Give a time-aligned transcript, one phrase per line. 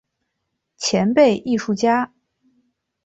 [0.77, 2.11] 前辈艺术家